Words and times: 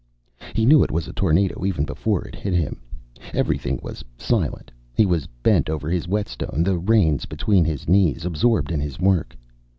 He 0.55 0.65
knew 0.65 0.81
it 0.83 0.89
was 0.89 1.07
a 1.07 1.13
tornado 1.13 1.63
even 1.63 1.85
before 1.85 2.25
it 2.25 2.33
hit 2.33 2.55
him. 2.55 2.81
Everything 3.35 3.79
was 3.83 4.03
silent. 4.17 4.71
He 4.95 5.05
was 5.05 5.27
bent 5.43 5.69
over 5.69 5.91
his 5.91 6.07
whetstone, 6.07 6.63
the 6.63 6.79
reins 6.79 7.27
between 7.27 7.65
his 7.65 7.87
knees, 7.87 8.25
absorbed 8.25 8.71
in 8.71 8.79
his 8.79 8.99
work. 8.99 9.37